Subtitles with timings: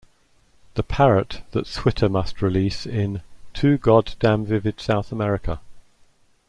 [0.73, 3.21] The parrot that Switter must release in
[3.53, 5.59] "too god damn vivid South America".